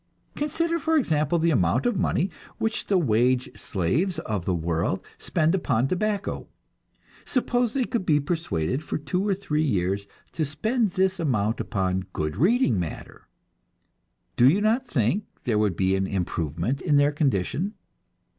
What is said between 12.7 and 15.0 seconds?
matter do you not